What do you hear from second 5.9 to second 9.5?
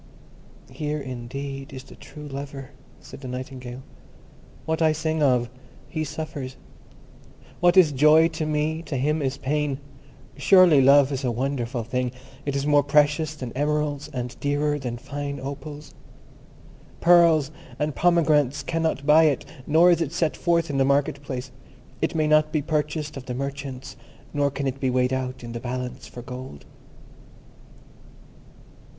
suffers—what is joy to me, to him is